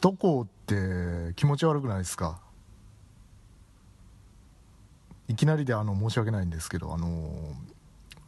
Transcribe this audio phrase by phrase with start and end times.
[0.00, 2.38] 首都高って気持ち悪くないですか？
[5.26, 7.56] いきなりであの申し訳ないんですけどあの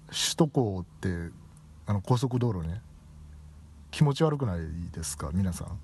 [0.09, 1.30] 首都高って
[1.86, 2.80] あの高速道路ね
[3.93, 4.59] 気持ち悪くない
[4.93, 5.30] ですか？
[5.32, 5.79] 皆さん。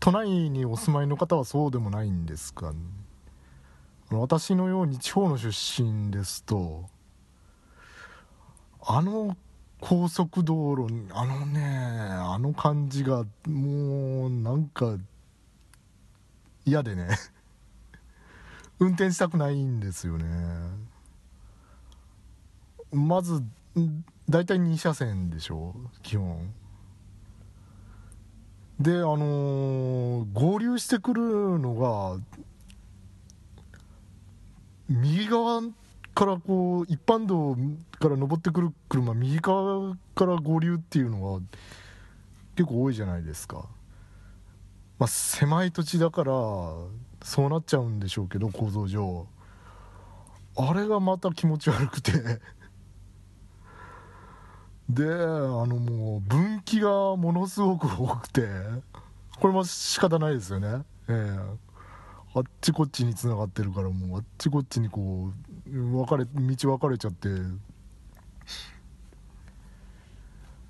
[0.00, 2.74] 都内にお住まいの方はそうでもないんですか？
[4.10, 5.48] 私のように地方の出
[5.82, 6.84] 身ですと
[8.86, 9.34] あの
[9.80, 14.96] 高速道路あのねあの感じがもうなんか
[16.64, 17.08] 嫌でね。
[18.78, 20.26] 運転したくないんですよね。
[22.92, 23.42] まず
[24.28, 26.52] 大体2車線でしょ基本。
[28.80, 32.20] であのー、合流してくるのが
[34.88, 35.62] 右側
[36.16, 37.54] からこう一般道
[38.00, 41.40] から登ってくる車右側から合流っていうのが
[42.56, 43.66] 結構多いじゃないですか、
[44.98, 46.32] まあ、狭い土地だから
[47.22, 49.26] そうなっちゃうんでしょうけど構造上。
[50.56, 52.12] あれがまた気持ち悪くて。
[54.88, 58.48] であのもう分岐がものすごく多くて。
[59.38, 60.82] これも仕方ないですよね。
[61.08, 61.58] ええ。
[62.34, 67.28] あっちこっちにつながってるからもうあっちこっちにこう分れ道分かれちゃって。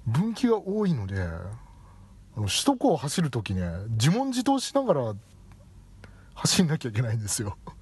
[0.06, 5.14] 分岐が多いのであの首都高を走る時ね自問自答しながら
[6.34, 7.58] 走んなきゃいけないんですよ。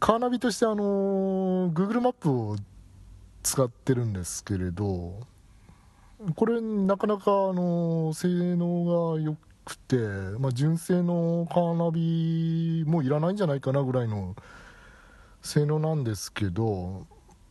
[0.00, 2.56] カーナビとしてあの Google マップを
[3.42, 5.20] 使ってるんですけれど
[6.34, 9.36] これなかなかあの性能が良
[9.68, 9.96] くて、
[10.38, 14.34] まあ、純正のカーナビもいらないんじゃないかなぐらいの
[15.42, 17.06] 性能なんですけど、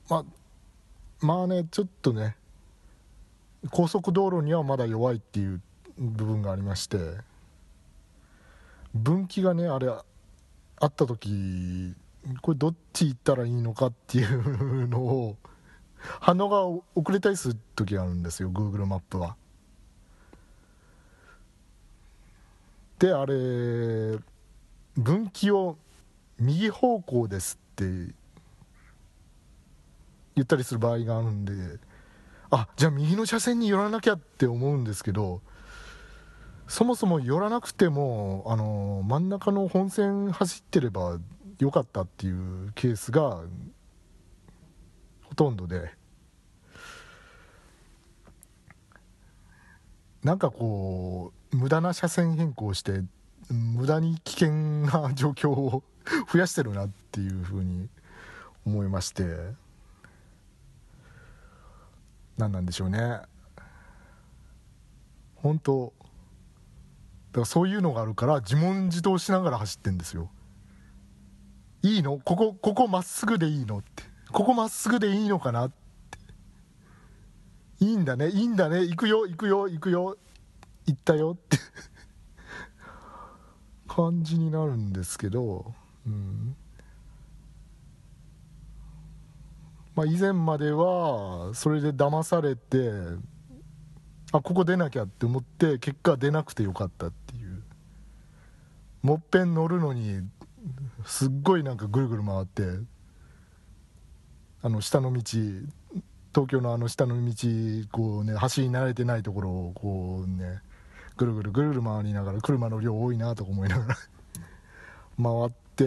[0.10, 2.36] まあ、まあねちょっとね
[3.70, 5.62] 高速道路にはまだ弱いっていう
[5.98, 6.98] 部分がありまして
[8.96, 10.04] 分岐がねあれあ
[10.86, 11.94] った時
[12.42, 15.38] これどっち行ったらいいのかっていうのを
[16.20, 19.36] 反応が遅れたりする時があるんですよ Google マップは。
[23.00, 24.18] であれ
[24.96, 25.78] 分岐を
[26.40, 28.14] 右方向ですって
[30.36, 31.54] 言ったりする場合があるんで
[32.50, 35.42] あじゃあ右の車線に寄らなきゃって思うんですけど
[36.68, 41.20] そもそも寄らなくてもあの真ん中の本線走ってれば
[41.60, 43.42] よかったっていうケースが
[45.24, 45.96] ほとんどで。
[50.24, 53.04] なんかこう無駄な車線変更して
[53.50, 54.52] 無駄に危険
[54.86, 55.84] な状況を
[56.32, 57.90] 増やしてるなっていうふうに
[58.66, 59.24] 思いまして。
[62.38, 63.22] 何なんでしょうね。
[65.36, 65.92] 本当
[67.32, 70.30] だからそういうのがあるから自問自答しながら走ってんですよ。
[71.82, 72.20] いいの？
[72.20, 74.04] ここここまっすぐでいいのって。
[74.32, 75.76] ここまっすぐでいいのかなって。
[77.86, 78.82] いいんだねいいんだね。
[78.82, 80.18] 行くよ行くよ行くよ。
[80.88, 81.58] 行ったよって。
[83.88, 85.74] 感じになるんですけど、
[86.06, 86.56] うん。
[89.96, 92.92] まあ、以前まではそれで騙されて
[94.32, 97.64] あここ出なきゃって思って結果出なくてよかったっていう。
[99.02, 100.22] もっぺん乗るのに
[101.06, 102.64] すっごいなんかぐるぐる回って
[104.62, 107.34] あの下の道東京のあの下の道
[107.92, 110.62] こうね走り慣れてないところをこうね
[111.18, 113.96] ぐるぐるぐるぐる回りながら車の量多いなとか思いながら
[115.22, 115.84] 回って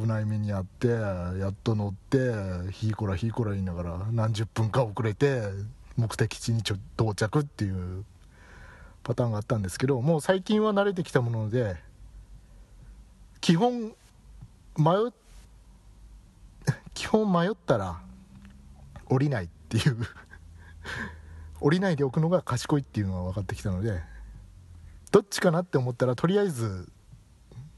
[0.00, 5.42] 危ない目にあってやっと乗ってひいこらひいこら言いながら何十分か遅れて
[5.96, 8.04] 目的地にちょ到着っていう
[9.02, 11.76] パターンがあったんですけどもう最近は慣れてきたもので
[13.40, 13.92] 基本
[14.76, 15.12] 迷
[16.94, 18.00] 基本迷ったら
[19.06, 19.96] 降りないっていう
[21.60, 24.00] 降りないでおくのが賢いっていうのが分かってきたので
[25.10, 26.88] どっちかなって思ったらとりあえず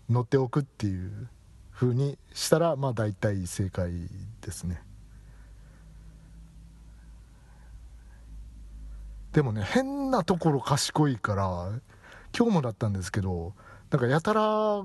[0.09, 1.29] 乗っておくっていう
[1.73, 3.93] 風にしたらまあ大体正解
[4.41, 4.83] ですね。
[9.33, 11.69] でもね変なところ賢いから
[12.37, 13.55] 今日もだったんですけど
[13.91, 14.85] なんかやたら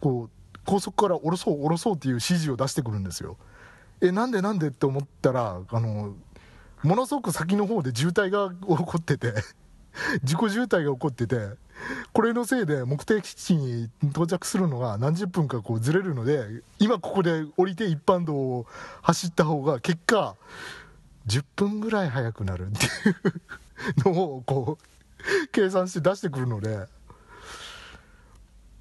[0.00, 0.30] こう
[0.64, 3.36] 高速から降ろそう降ろそうっていう指示を出してくるんですよ。
[4.00, 6.14] えなんでなんでって思ったらあの
[6.82, 9.34] ものすごく先の方で渋滞が起こってて
[10.22, 11.36] 自己渋滞が起こってて
[12.12, 16.44] これのせいで目的地に到着するのが何十分かこうずれるので
[16.78, 18.66] 今ここで降りて一般道を
[19.02, 20.36] 走った方が結果
[21.26, 22.86] 10分ぐらい早くなるって
[24.08, 26.86] いうのをこう計算して出してくるので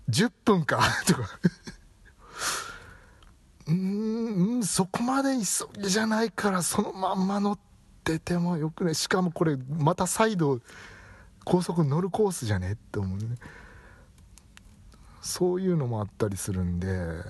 [0.10, 1.30] 10分かとか。
[3.68, 7.60] うーんそこまで急ぎじゃないからそのまんま乗っ
[8.04, 10.60] ててもよくねしかもこれまた再度
[11.46, 12.74] 高速乗るコースじゃね？
[12.74, 13.26] って思うね。
[15.22, 17.24] そういうのもあったりするんでう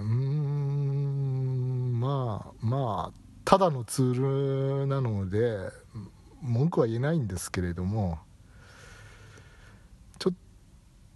[0.00, 5.70] ーんまあまあただのツールなので
[6.42, 8.18] 文句は言えないんですけれども
[10.18, 10.34] ちょっ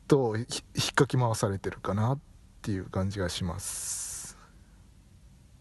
[0.06, 0.46] と引っ
[0.94, 2.18] かき回されてるかなっ
[2.62, 4.38] ていう感じがします。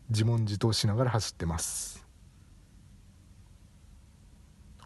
[0.09, 1.98] 自問自答しながら走ってます。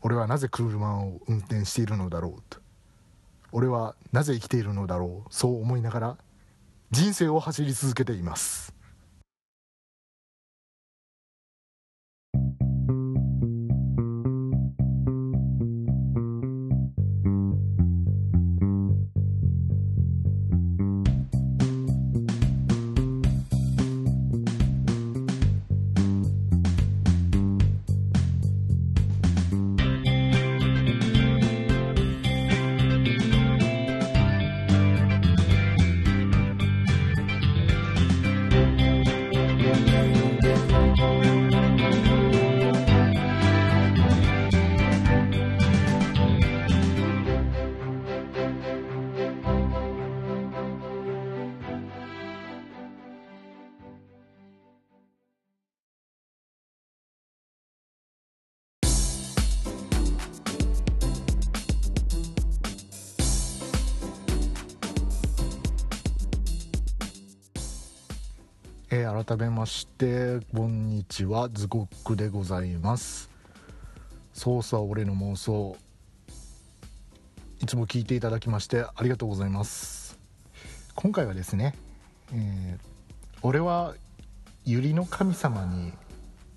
[0.06, 2.60] 俺はなぜ車を運転しているのだろうと。
[3.54, 5.34] 俺はなぜ生きているのだろう。
[5.34, 6.18] そう思いながら
[6.92, 8.74] 人生を走り続けています。
[69.26, 71.48] 改めましてこんにちは。
[71.54, 73.30] ズコックでございます。
[74.34, 75.78] 操作俺の妄想。
[77.62, 80.20] いつも聞いていただきましてありがとうございます。
[80.96, 81.74] 今回はですね、
[82.34, 82.94] えー
[83.46, 83.94] 俺は
[84.66, 85.94] 百合の神様に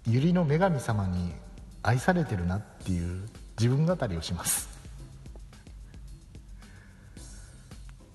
[0.06, 1.32] 百合の女神様に
[1.82, 3.28] 愛されてるなっていう
[3.58, 4.75] 自分語りをします。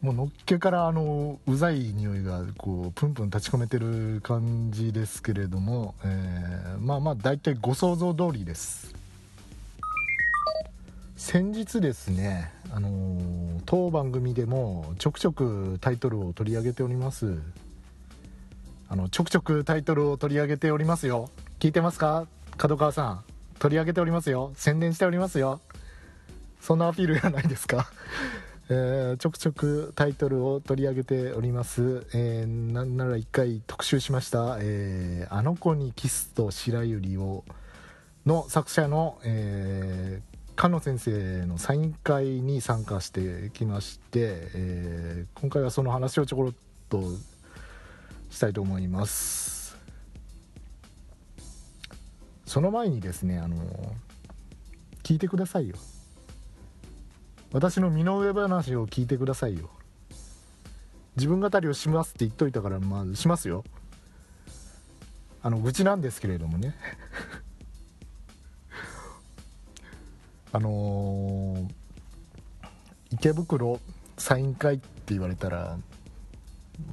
[0.01, 8.95] もうのっけからあのうざい匂いがこうプンプン立ち込めてる感じですけれども、えーまあまあ大体ご想像通りです。
[11.15, 17.37] 先日ですね、あのー当番組でもちょくちょくタイトルを取り上げております。
[18.89, 21.29] あのちょくちょくタイトルを取り上げておりますよ。
[21.59, 22.25] 聞いてますか？
[22.57, 23.23] 角川さん。
[23.59, 24.51] 取り上げておりますよ。
[24.55, 25.61] 宣伝しておりますよ。
[26.59, 27.91] そんなアピールじゃないですか？
[28.73, 37.43] えーちょくちょくタイトルを取り上げております、えーなんなら一回特集しました「えーあの子にキスと白百合を」
[38.25, 46.53] の作者の、えー菅野先生のサイン会に参加してきまして、えー今回はその話をちょこっ
[46.87, 47.01] と
[48.29, 49.75] したいと思います。
[52.45, 53.55] その前にですねあの
[55.03, 55.75] 聞いてくださいよ。
[57.51, 59.69] 私の身の上話を聞いてくださいよ。
[61.17, 63.63] 自分語りをしますって言っといたからまあしますよ。
[65.43, 66.75] あの愚痴なんですけれどもね。
[70.53, 71.81] あのー
[73.13, 73.77] 池袋
[74.17, 75.77] サイン会って言われたら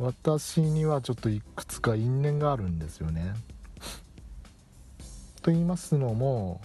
[0.01, 3.35] 私にはちょっといくつか因縁があるんですよね。
[5.43, 6.61] と言いますのも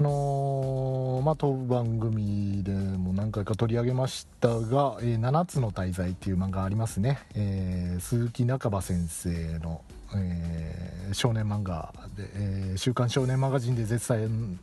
[0.00, 9.82] あのーまあ当番組でも何回か取り上げましたが「えー七つの大罪」っていう漫画ありますね、えー鈴木中葉先生の、
[10.16, 14.58] えー少年漫画で、え週刊少年マガジン」で絶賛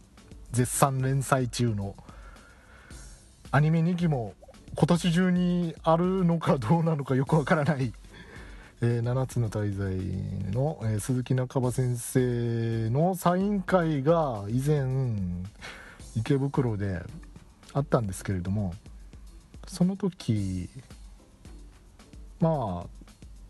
[0.52, 1.96] 絶賛連載中の
[3.52, 4.34] アニメ2期も
[4.76, 7.94] 今年中にあるのかどうなのかよくわからない
[8.82, 9.96] 「えー七つの大罪
[10.52, 14.86] の」えー鈴木中葉先生のサイン会が以前
[16.16, 17.02] 池袋で
[17.74, 18.74] あったんですけれども
[19.68, 20.70] その時
[22.40, 22.86] ま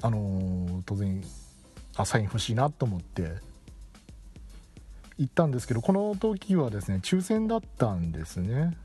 [0.02, 1.22] ああのー当然
[1.98, 3.36] あサイン欲しいなと思って
[5.18, 8.78] 行ったんですけどこの時はですね抽選だったんですね。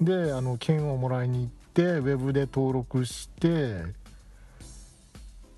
[0.00, 3.84] であの券をもらいに行ってウェブで登録して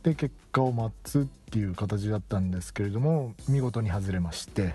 [0.08, 4.74] で結果を待つっていう形だったんですけれども見事に外れまして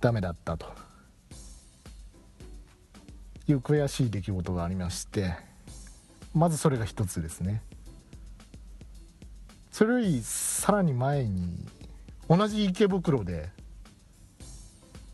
[0.00, 0.66] ダメだったと。
[3.46, 5.34] いう悔しい出来事がありまして
[6.32, 7.62] まずそれが一つですね。
[9.70, 11.66] それよりさらに前に
[12.28, 13.50] 同じ池袋で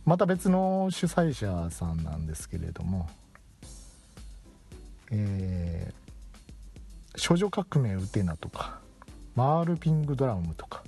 [0.04, 3.08] また別の主催者さんなんですけれども
[5.12, 5.99] えー、
[7.16, 8.80] 少女革命ウテナとか
[9.34, 10.82] マールピングドラムとか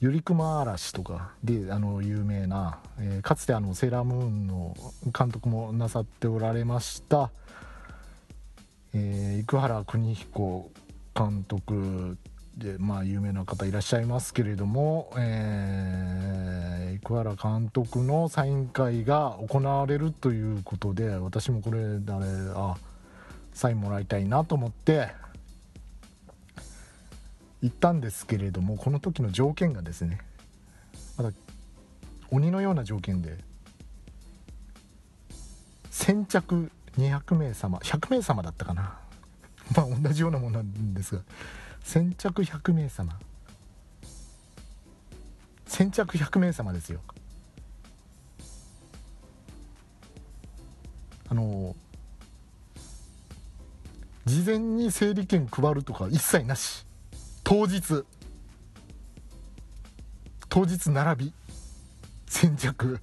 [0.00, 4.76] ゆりくま嵐とかであの有名な、えー、かつてあのセーラームーンの
[5.16, 7.30] 監督もなさっておられました、
[8.92, 10.70] えー、生原邦彦
[11.16, 12.18] 監督
[12.56, 22.00] でまあ有名な方いらっしゃいますけれども、えー、生原監督のサイン会が行われるということで私もこれあれ
[22.54, 22.76] あ
[23.54, 25.08] サインもらいたいなと思って
[27.62, 30.18] 行ったんですけれどもこの時の条件がですね
[31.16, 31.30] まだ
[32.30, 33.38] 鬼のような条件で
[35.90, 38.98] 先着200名様100名様だったかな。
[39.74, 41.22] まあ同じようなものなんですが
[41.82, 43.18] 先着100名様。
[45.66, 47.00] 先着100名様ですよ。
[51.28, 51.74] あの
[54.24, 56.86] 事前に整理券配るとか一切なし。
[57.42, 58.04] 当日。
[60.48, 61.32] 当日並び。
[62.26, 63.00] 先着。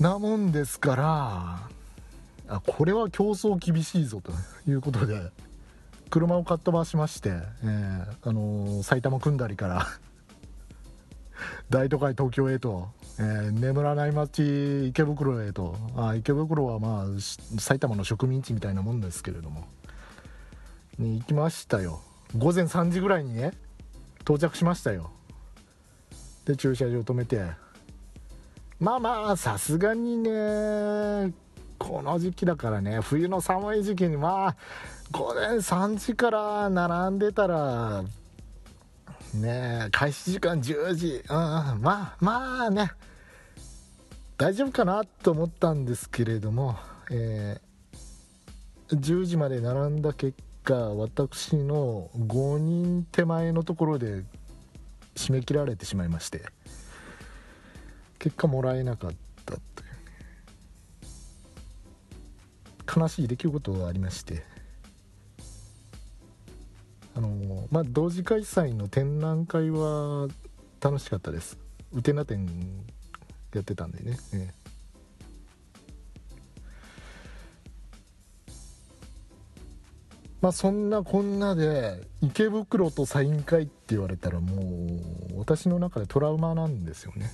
[0.00, 1.68] なもんですから。
[2.48, 4.32] あこれは競争厳しいぞと
[4.70, 5.30] いうことで。
[6.12, 9.86] 車をかっ飛ばしまして、えー、あのー、埼玉組んだりから。
[11.70, 12.90] 大都会東京へと。
[13.18, 15.76] えー、眠らない街池袋へと。
[15.96, 17.06] あ池袋はまあ
[17.60, 19.66] 埼玉の植民地みたいなもんですけれども。
[20.98, 22.00] に行きましたよ。
[22.36, 23.52] 午前3時ぐらいにね
[24.22, 25.10] 到着しましたよ。
[26.44, 27.42] で駐車場止めて。
[28.80, 31.32] まあまあさすがにね
[31.78, 34.56] この時期だからね冬の寒い時期にまあ
[35.12, 38.04] 午前3時から並んでたら
[39.34, 42.92] ね開始時間10時、うん、まあまあね。
[44.38, 46.76] 大丈夫かなと思ったんですけれども、
[47.10, 54.24] えー、10時まで並んだ結果私の5人手前のところで
[55.14, 56.42] 締め切られてしまいまして
[58.18, 59.10] 結果もらえなかっ
[59.46, 59.62] たという。
[63.00, 64.51] 悲しい出来事がありまして。
[67.14, 70.28] あのまあ同時開催の展覧会は
[70.80, 71.58] 楽しかったです。
[71.92, 72.48] ウテナ展
[73.54, 74.62] やってたんでね、ええ。
[80.40, 84.62] まあそんなこんなで池袋とサイン会って言われたらも
[85.34, 87.30] う私の中でトラウマなんですよね。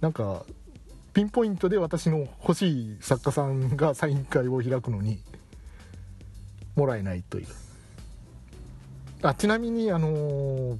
[0.00, 0.44] なんか
[1.16, 5.22] ピンポイントで私の欲しい作家さんがサイン会を開くのに
[6.74, 7.46] もらえないという。
[9.22, 10.78] あちなみにあのー、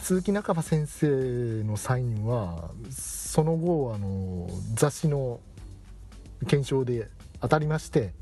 [0.00, 5.40] 鈴木中葉先生のサインはその後あの雑誌の
[6.46, 7.08] 検証で
[7.40, 8.12] 当たりまして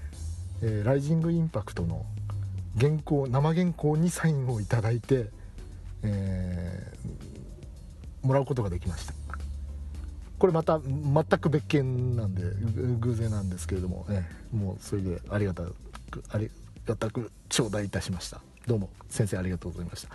[0.60, 2.04] 「えー、ライジングインパクト」の
[2.78, 5.30] 原稿生原稿にサインをいいて、
[6.02, 9.15] えー、もらうことができました。
[10.38, 12.42] これまた全く別件なんで
[13.00, 15.72] 偶然なんですけれども、ね、もうそれでありがたく
[16.30, 16.50] あり
[16.84, 18.40] がたく頂戴いたしました。
[18.66, 20.08] どうも先生ありがとうございました。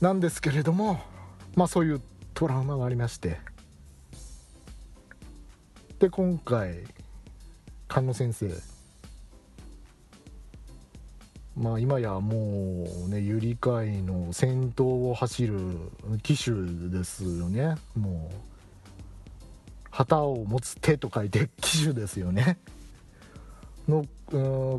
[0.00, 1.00] なんですけれども
[1.54, 2.00] まあそういう
[2.34, 3.38] トラウマがありまして。
[6.00, 6.84] で今回
[7.88, 8.52] 菅野先生
[11.58, 15.58] まあ今やもうねゆり界の先頭を走る
[16.22, 16.52] 騎手
[16.88, 17.74] ですよね。
[17.96, 18.36] もう
[19.90, 22.58] 旗を持つ手と書いて騎手ですよね。
[23.88, 24.06] の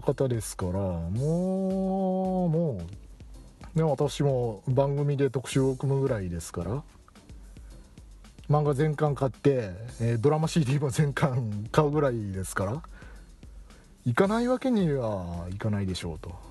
[0.02, 2.82] 方ですからもうも
[3.76, 6.84] うね私も番組で特集を組むぐらいですから
[8.50, 9.72] 漫画全巻買って、
[10.02, 12.82] え、ドラマ CD も全巻買うぐらいですから
[14.06, 16.49] 行かないわけにはいかないでしょうと。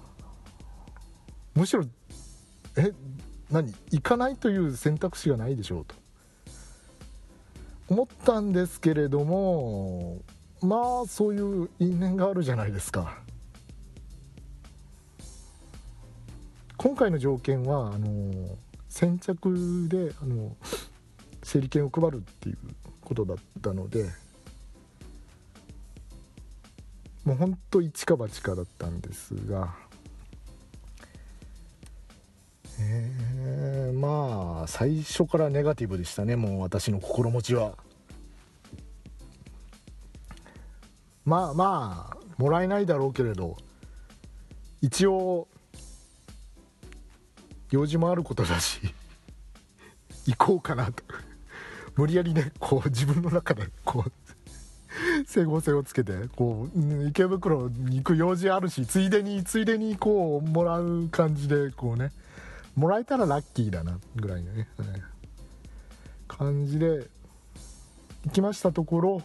[1.59, 1.85] むしろ
[2.77, 2.93] え
[3.51, 3.75] 何？
[3.91, 5.97] 行かないという選択肢がないでしょうと。
[7.89, 10.19] 思ったんですけれども
[10.61, 13.19] まあそういう因縁があるじゃないですか。
[16.77, 18.57] 今回の条件はあの
[18.89, 20.55] 先着であの
[21.43, 22.59] 整理券を配るっていう
[23.01, 24.05] ことだったので
[27.25, 29.75] もうほんと一か八かだったんですが
[32.81, 37.75] えー、まあ最初からネガティブでしたねもう私の心持ちは。
[41.25, 43.57] まあまあもらえないだろうけれど
[44.81, 45.47] 一応
[47.71, 48.81] 用事もあることだし
[50.27, 51.03] 行こうかなと。
[51.97, 54.13] 無理やりねこう自分の中でこう
[55.27, 62.13] 整合性をつけてこう池袋に行く用事あるしついでについでにこうもらう感じでこうね。
[62.79, 64.69] もらえたらラッキーだなぐらいのね、
[66.29, 67.09] 感じで
[68.25, 69.23] 行きましたところ、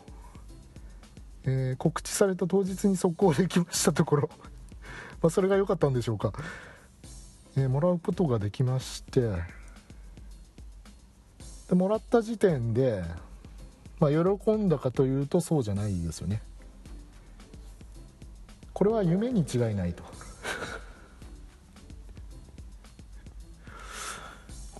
[1.43, 4.29] えー、告知された当日に速攻できましたところ。
[5.21, 6.33] まそれが良かったんでしょうか、
[7.55, 9.21] えー、もらうことができまして。
[11.69, 13.03] でもらった時点で
[13.99, 16.41] まあ、喜んだかというとそうじゃないですよね。
[18.73, 20.03] これは夢に違いないと。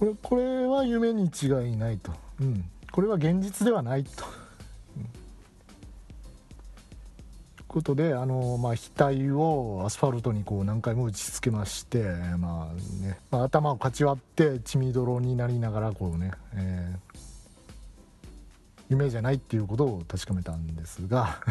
[0.04, 4.28] これこれは夢に違いないと、うん、これは現実ではないと、う、
[7.70, 12.04] ことであの、まあ、額をアスファルトにこう何回も打ちつけまして、
[12.38, 12.74] まあ
[13.06, 13.18] ね。
[13.32, 17.14] まあ、頭をかち割って血みどろになりながらこうね、えー
[18.90, 21.40] 夢じゃないっていうことを確かめたんですが。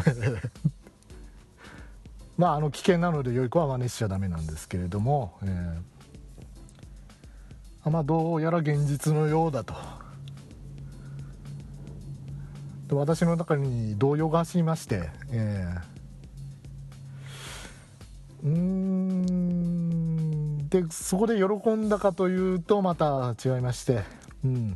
[2.37, 5.81] まああの危険なので良い子は真似しちゃダメなんですけれども、えー、
[7.89, 9.73] まあどうやら現実のようだと。
[12.87, 19.83] で私の中に動揺が走りまして、えー、うん。
[20.73, 21.43] でそこで喜
[21.75, 24.01] んだかというとまた違いまして、
[24.43, 24.75] うん、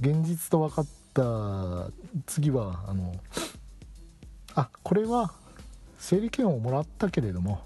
[0.00, 1.92] 現実と分かった
[2.26, 3.14] 次はあの
[4.56, 5.32] あこれは
[5.96, 7.60] 整理券をもらったけれども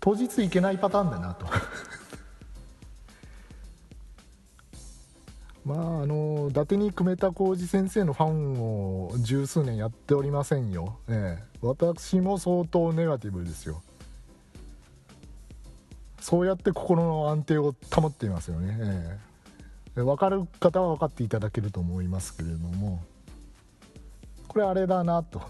[0.00, 1.46] 当日行けないパターンだなと。
[5.68, 13.82] まああの伊達に久米田浩二先生のファンを十数年やっておりませんよ、ええ、私も相当ネガティブですよ。
[16.20, 19.18] そうやって心の安定を保っていますよね、え
[19.96, 20.02] え。
[20.02, 23.02] 分かる方は分かっていただけると思いますけれども。
[24.46, 25.42] これあれだなと。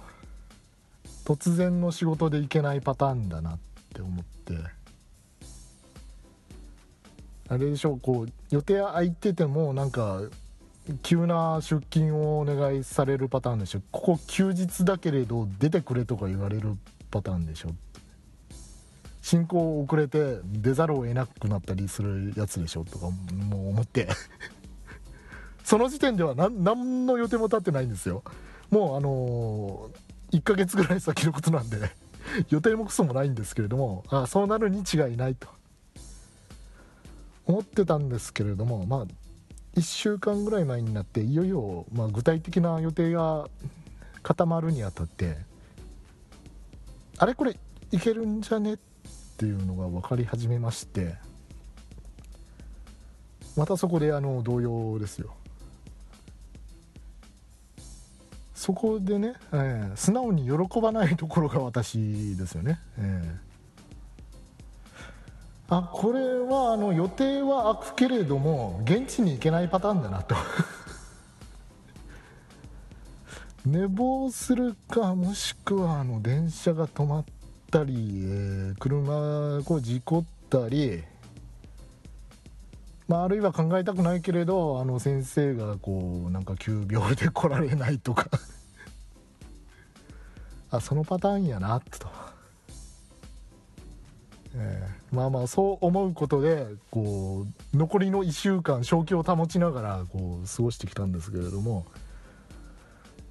[1.25, 3.59] 突然の仕事で行けないパターンだなっ
[3.95, 4.55] て思って。
[7.49, 10.21] あれでしょうこう予定空いててもなんか
[11.03, 13.83] 急な出勤をお願いされるパターンでしょ。
[13.91, 16.77] ここ休日だけれど出てくれとか言われる
[17.11, 17.71] パターンでしょ。
[19.21, 24.09] 進行遅れて出ざるを得なくなったりするやつでしょとかもう思って。
[25.65, 28.23] その時点では何の予定も立ってないんですよ。
[28.71, 31.79] もうあのー、1ヶ月ぐらい先のことなんで
[32.49, 35.49] 予定もクソもないんですけれどもあそうなるに違いないと。
[37.49, 39.07] 思ってたんですけれどもまあ
[39.75, 43.49] 1週間ぐらい前になっていよいよ、まあ、具体的な予定が
[44.23, 45.37] 固まるにあたって
[47.17, 47.57] あれこれ
[47.91, 48.75] いけるんじゃね？
[48.75, 48.79] っ
[49.39, 51.15] ていうのが分かり始めまして
[53.57, 55.35] またそこであの動揺ですよ。
[58.55, 63.48] そこでね、えー、素直に喜ばないところが私ですよね、えー、
[65.71, 70.35] あこれはあの予定は空くけれども現地に行けないパターンだなと。
[73.67, 77.25] 寝坊するかもしくはあの電車が止まっ
[77.71, 81.05] たり、えー、車こう事故ったり、
[83.09, 88.29] まあ、あるいは考えたくないけれどあの先生がこうなんか急病で来られないとか。
[90.71, 92.09] あそのパターンやなと、
[94.61, 101.87] えー、まあまあそう思うことでこう残りの1週間正気を保ちながらこう過ごしてきたんですけれども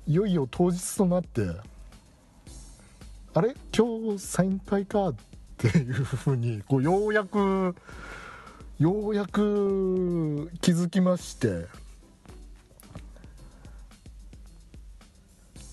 [0.07, 1.41] いよいよ当日となって
[3.33, 3.55] あれ？
[3.75, 5.15] 今日サイン会かっ
[5.57, 7.75] ていうふうにこうようやく
[8.79, 11.65] ようやく気づきまして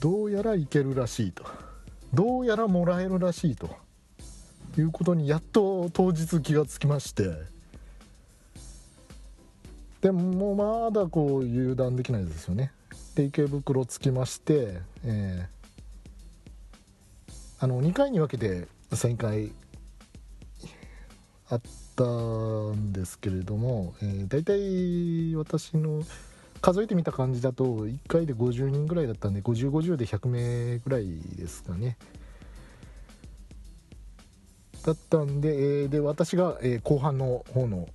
[0.01, 1.45] どうやらいけるらしいと。
[2.13, 3.84] どうやらもらえるらしいと。
[4.81, 7.55] いうことにやっと当日気がつきまして。
[10.01, 12.73] でもまだこう油断できないですよね。
[13.15, 15.49] で池袋着きまして、え
[17.59, 19.53] あの2回に分けて旋回
[21.49, 21.61] あっ
[21.97, 26.03] たんですけれども、えー、大体私の
[26.61, 31.97] 数えてみた感じだと1回で50人ぐらいだったんで5050で100名ぐらいですかね。
[34.85, 37.89] だったんで,、えー、で私が、えー、後半の方の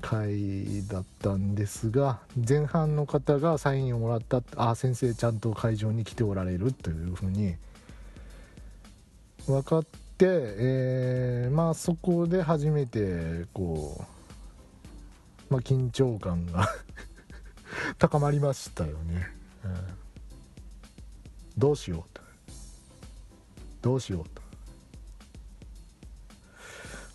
[0.00, 7.56] 回だったんですが前半の方がサインをもらったあ先生ちゃんと会場に来ておられるというふうに
[9.46, 9.90] 分かって
[10.22, 14.04] えー、まあそこで初めてこ
[15.50, 16.68] う、まあ、緊張感が
[17.98, 19.28] 高まりましたよね、
[19.64, 19.74] うん、
[21.56, 22.20] どうしようと。
[23.82, 24.49] どうしようと。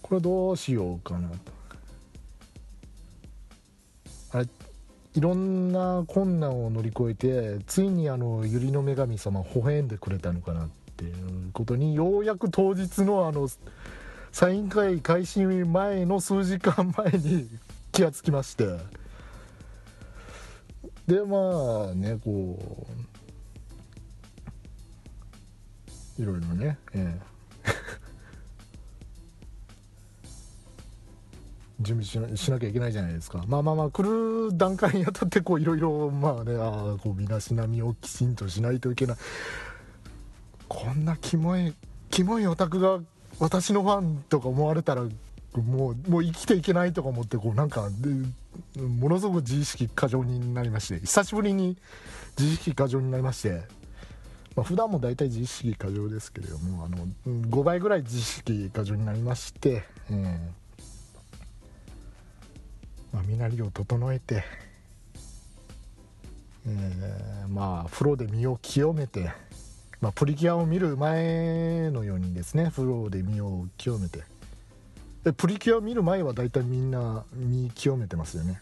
[0.06, 1.36] これどうしようかなと。
[4.34, 4.48] あれ
[5.16, 13.50] いろんな困難を乗り越えてついにあの百合の女神様微笑んでくれたのかなっていうことにようやく当日のあの
[14.32, 17.50] サイン会開始前の数時間前に
[17.92, 18.78] 気がつきまして。
[21.08, 22.86] でまあねこ
[26.20, 27.35] ういろいろね、ええ。
[31.82, 33.44] 準備しなきゃいけないじゃないですか。
[33.48, 39.18] まあまあまあ来る段階にあたってこういろいろまあねああこう身だしなみをきちんとしないといけない。
[40.68, 41.74] こんなキモい
[42.10, 43.00] キモいオタクが
[43.40, 45.04] 私のファンとか思われたら
[45.54, 48.10] もうもう生きていけないとか思ってこうなんかで
[48.82, 51.02] ものすごく自意識過剰になりまして。
[51.02, 51.78] 久しぶりに
[52.38, 53.64] 自意識過剰になりまして。
[54.56, 60.65] まあ、普段も大体自意識過剰ですけれどもあの5倍ぐらい自意識過剰になりまして、えー
[63.16, 64.44] まあ、身なりを整えて、
[66.68, 69.32] えー、まあ風呂で身を清めて、
[70.02, 74.24] まあ、プリキュアを見る前のようにですね風呂で身を清めて。
[75.24, 78.60] でプリキュア見る前は大体みんな身清めてますよね。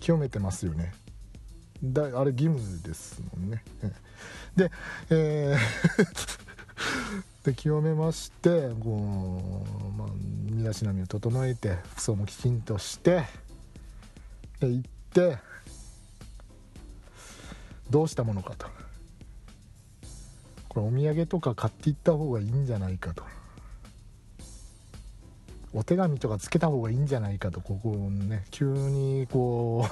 [0.00, 0.94] 清めてますよね。
[1.84, 3.62] だあれ義務ですもんね。
[4.56, 4.70] で
[5.10, 6.42] えー
[7.44, 9.64] で清めましてこ
[9.94, 10.08] う、まあ、
[10.44, 13.24] 身だしなみを整えて服装もきちんとして
[14.60, 15.38] で行って
[17.90, 18.66] どうしたものかと。
[20.68, 23.24] これお土産とか買っていった方がいいんじゃないかと。
[25.74, 27.60] お手紙とかつけた方がいいんじゃないかと。
[27.60, 29.86] ここね急にこ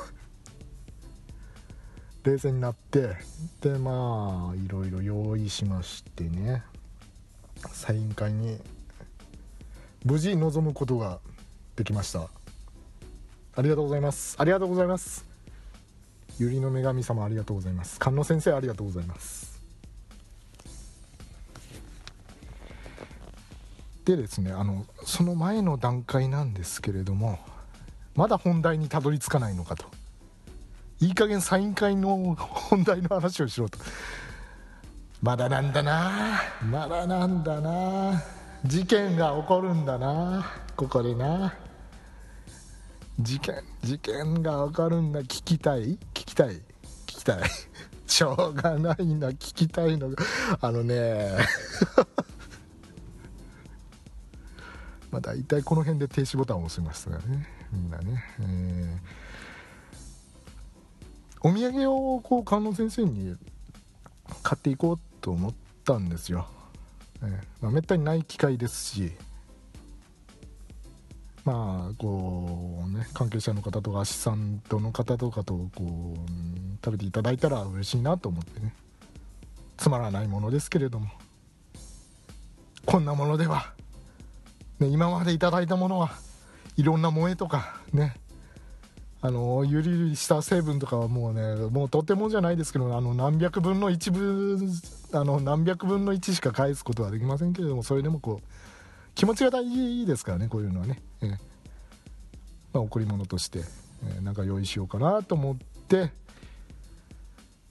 [2.24, 3.16] う 冷静になって
[3.60, 6.62] でまあいろいろ用意しましてね。
[7.72, 8.58] サイン会に
[10.04, 11.18] 無事臨むことが
[11.76, 12.28] できました。
[13.56, 14.36] ありがとうございます。
[14.38, 15.24] ありがとうございます。
[16.38, 17.96] 百合の女神様ありがとうございます。
[17.96, 19.60] 菅野先生ありがとうございます。
[24.04, 27.38] でですねあのその前の段階なんですけれども
[28.16, 29.84] まだ本題にたどり着かないのかと。
[31.02, 33.78] いい加減サイン会の本題の話をしろと
[35.22, 36.40] まだなんだな。
[36.70, 38.22] まだなんだな。
[38.64, 40.46] 事件が起こるんだな。
[40.74, 41.54] ここでな。
[43.20, 45.20] 事件事件が起こるんだ。
[45.20, 45.98] 聞きたい？
[46.14, 46.56] 聞きたい？
[46.56, 46.62] 聞
[47.06, 47.38] きたい。
[48.06, 49.28] しょうがないな。
[49.28, 50.16] 聞きたいのが。
[50.58, 51.36] あのね。
[55.12, 57.46] まあ大体この辺で停止ボタンを押しましたからね。
[57.70, 63.36] みんなね、えー、お土産をこう観音先生に
[64.42, 65.54] 買っていこうと思っ
[65.84, 66.46] たんですよ、
[67.22, 67.30] えー
[67.60, 69.12] まあ、めったにない機会ですし。
[71.44, 78.74] まあこうね関係者の方とかアシスタントの方とかとこう食べていただいたら嬉しいなと思ってね。
[79.78, 81.08] つまらないものですけれども。
[82.84, 83.72] こんなものでは、
[84.78, 86.10] ね、今までいただいたものは
[86.76, 88.14] いろんな萌えとかね。
[89.22, 94.70] あのゆりゆりした成分とかはもうねもうとてもじゃないですけどあの何百分の1分
[95.12, 98.46] あの何百分の1しか返すことはできませんけれどもそれでもこう
[99.14, 101.36] 気持ちが大事ですからねこういうのはね、えー、ま
[102.74, 103.60] あ、贈り物として、
[104.04, 105.56] えー、なんか用意しようかなと思っ
[105.88, 106.12] て。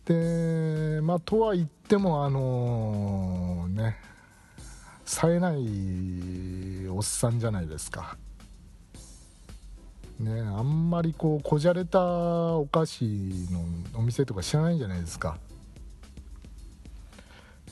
[0.05, 3.97] でまあとは言ってもあのー、ね
[5.05, 8.17] 冴えないおっさんじゃないですか。
[10.19, 13.03] ねあんまりこうこじゃれたお菓子
[13.51, 13.63] の
[13.99, 15.37] お店とか知らないじゃないですか。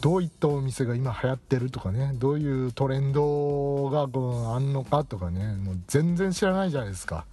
[0.01, 7.25] どういったお店が今流行ってるとかねどういうトレンドがこうあんのかとかねもう全然知らないじゃないですか。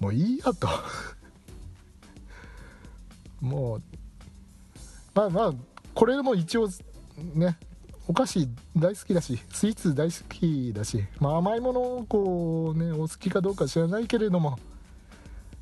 [0.00, 0.68] もういいやと。
[3.40, 3.82] もう
[5.14, 5.52] まあまあ
[5.94, 6.68] これも一応
[7.34, 7.58] ね
[8.06, 14.58] お菓子大好きだしスイーツ大好きだし、まあ、甘いものをこうねお好きかどうか知らないけれども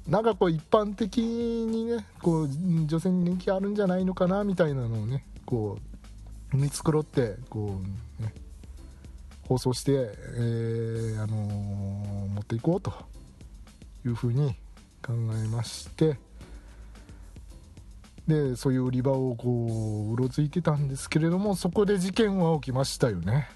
[0.07, 2.49] なんかこう一般的にねこう
[2.87, 5.96] 女性に人気あるんじゃないのかなみたいなのをねこう
[6.53, 7.81] 見繕ってこ
[8.21, 8.33] うね
[9.49, 12.93] 放送して、えー、あのー、持っていこうと
[14.05, 14.57] いうふうに
[15.03, 16.19] 考えまして
[18.27, 19.49] でそういう売り場をこ
[20.11, 23.49] ううろついてたんですけれどもそこで事件は起きましたよね。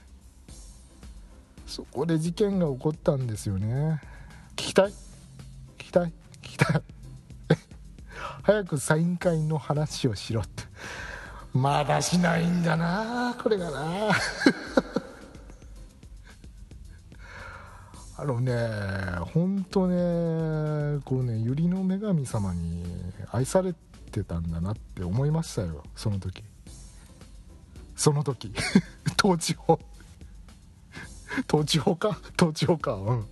[1.66, 4.00] そこで事件が起こったんですよね。
[4.56, 4.90] 聞きたい？
[4.90, 4.94] 聞
[5.84, 6.12] きたい？
[6.42, 6.82] 聞きたい？
[8.42, 10.64] 早くサイン会の話をしろって。
[11.52, 14.10] まだしないんだなこれがな。
[18.16, 18.54] あのね
[19.32, 22.84] 本当ねこうね百合の女神様に
[23.32, 23.74] 愛され
[24.12, 26.44] てたんだなって思いましたよその時。
[27.96, 28.52] その時。
[29.18, 29.78] 統治法
[31.48, 32.18] 統治法か？
[32.36, 32.94] 統治法か。
[32.94, 33.26] うん。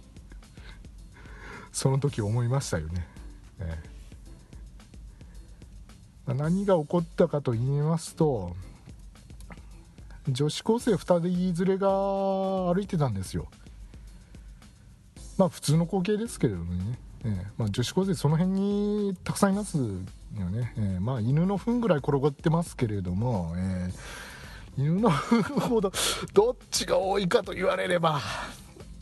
[1.78, 3.06] その時思いましたよね、
[3.60, 3.90] ええ、
[6.34, 8.54] 何が起こったかと言いますと
[10.28, 13.46] 女子高生2人連れが歩いてたんですよ。
[15.38, 17.46] まあ普通の光景ですけれどもね、ええ。
[17.56, 19.84] まあ、女子高生その辺にたくさんいますよ
[20.50, 21.00] ね、ええ。
[21.00, 23.90] まあ犬の糞ぐらい転がってますけれども、え
[24.78, 25.92] え、犬の糞ほど
[26.34, 28.20] どっちが多いかと言われれば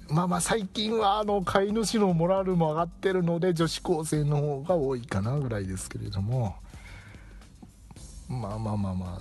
[0.08, 6.54] まあまあ最近はあの飼い主のモラルも上がってるので女子高生の方が多いかなぐらいですけれども。
[8.28, 9.06] まあまあまあま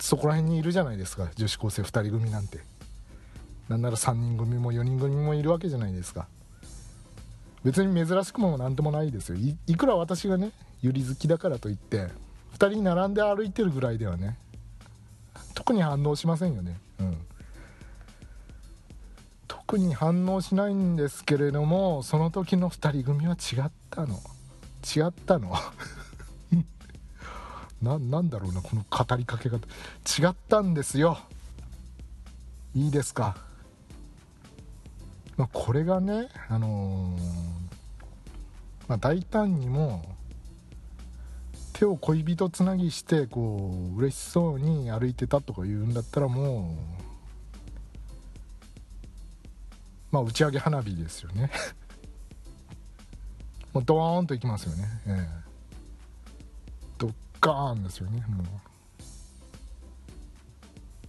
[0.00, 1.28] そこら辺にいるじゃないですか。
[1.34, 2.60] 女子高生2人組なんて。
[3.68, 6.26] なんなら3人組も4人組もいるわけじゃないですか。
[7.62, 9.38] 別に珍しくもなんともないですよ。
[9.66, 10.50] いくら私がね
[10.82, 12.08] ゆり好きだからといって
[12.58, 14.38] 2人並んで歩いてるぐらいではね
[15.54, 16.80] 特に反応しませんよね。
[16.98, 17.16] うん。
[19.46, 24.20] 特に反応しないんですけれどもその時の2人組は違ったの。
[24.84, 25.52] 違ったの。
[27.82, 29.58] ななんだろうなこの語りかけ方。
[29.58, 31.18] 違ったんですよ。
[32.74, 33.36] いいですか、
[35.36, 37.20] まあ、これがねあのー、
[38.86, 40.04] まあ、大胆にも
[41.72, 47.00] 手を恋人つなぎしてこう嬉しそうに歩いてたとか言うんだったらもう
[50.12, 51.50] まあ、打ち上げ花火ですよね。
[53.72, 55.49] もうドーンといきますよね、えー、
[57.40, 58.46] ドッカーンですよねもう。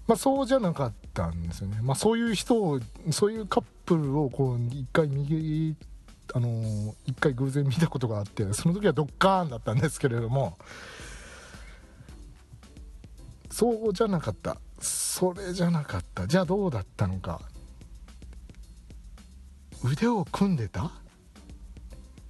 [0.08, 1.80] まあそうじゃなかったんですよね。
[1.82, 2.80] まあそういう人を
[3.12, 5.76] そういうカップルをこう一回右
[6.34, 10.58] あの一回偶然見たことがあってその時はドッカーンだったんですけれども
[13.50, 14.58] そうじゃなかった。
[14.80, 16.26] それじゃなかった。
[16.26, 17.41] じゃあどうだったのか。
[19.84, 20.91] 腕を組んでた？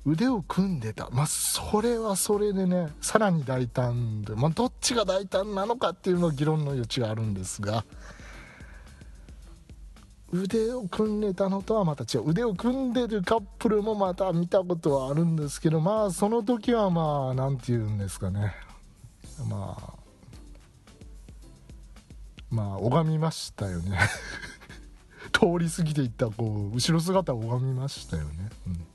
[0.05, 1.09] 腕を組んでた。
[1.11, 7.85] まあそれはそれでねさらに大胆でまあどっちが大胆なのかっていうのは議論の余地があるんですが
[10.31, 12.29] 腕を組んでたのとはまた違う。
[12.29, 18.53] 腕を組んでるカップルもまた見たことはあるんですけどまあその時はまあ何て言うんですかね。
[19.49, 19.93] まあ
[22.49, 23.99] まあ拝みましたよね。
[25.31, 28.87] 通り過ぎていったこう後ろ姿を拝みましたよね、うん、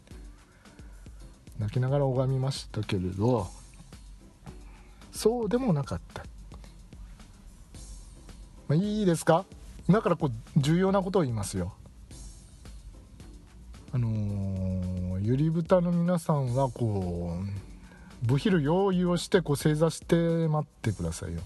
[1.59, 3.49] 泣きながら拝みましたけれど
[5.13, 6.25] そうでもなかった、
[8.69, 9.45] まあ、いいですか？
[9.89, 11.73] 今からこう重要なことを言いますよ。
[13.93, 17.39] あのー、ゆり豚の皆さんはこ
[18.23, 20.17] う部昼用意をしてこう正座して
[20.49, 21.41] 待ってくださいよ。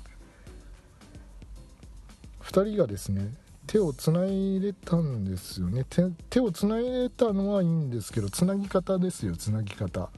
[2.42, 3.33] 2人がですね
[3.71, 5.87] 手をつないでたんですよね。
[6.29, 10.11] 手をつないでたのはいいんですけどつなぎ方ですよつなぎ方。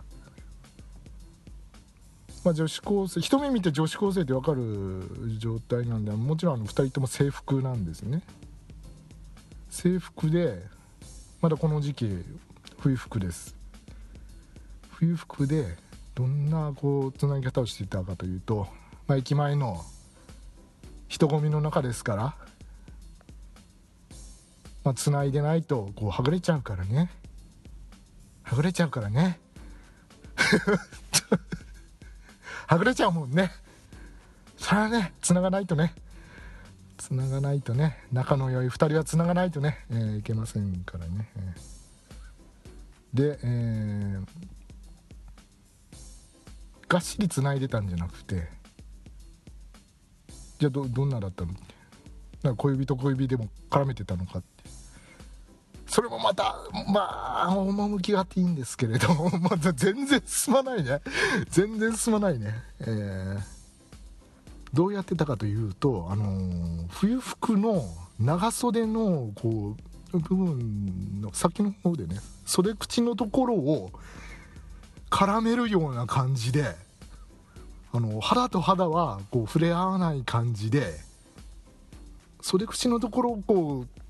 [2.45, 8.23] まあ、女子高生一目見て女子高生って分かる状態なんでもちろんあの2人とも制服なんですね。
[9.69, 10.63] 制服で
[11.43, 12.25] まだこの時期
[12.79, 13.55] 冬服です。
[14.93, 15.77] 冬服で
[16.15, 18.67] どんなこうつなぎ方をしていたかというと、
[19.07, 19.85] まあ、駅前の
[21.07, 22.35] 人混みの中ですから
[24.85, 27.11] まあ、繋いでないとこうはぐれちゃうからね。
[28.43, 29.39] はぐれちゃうからね。
[32.67, 33.53] はぐれちゃうもんね。
[34.57, 35.95] それはね繋がないとね。
[36.99, 37.99] 繋がないとね。
[38.13, 41.29] 仲の良い2人は繋がないとね、えー、いけませんからね、
[43.13, 44.27] で、えー、
[46.89, 48.49] がっしり繋いでたんじゃなくて。
[50.59, 51.53] じゃあどどんなだったの？
[52.45, 54.52] なんか小指と小指でも絡めてたのかって。
[55.93, 56.57] それもまた
[56.91, 59.09] まあ趣があっていいんですけれど
[59.41, 61.03] まだ全然進まないね。
[61.51, 62.55] 全然進まないね。
[62.81, 63.41] えー、
[64.73, 67.85] どうやってたかというとあのー、冬服の
[68.19, 69.77] 長袖のこ
[70.15, 73.93] う部分の先の方でね袖口のところを
[75.11, 76.75] 絡めるような感じで
[77.93, 80.95] あの肌と肌はこう触れ合わない感じで
[82.41, 84.02] 袖口のところをこう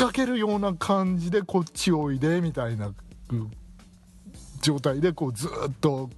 [0.00, 2.94] 引っ掛けるような感じでこっちおいでみたいな
[4.62, 6.08] 状態でこうずっと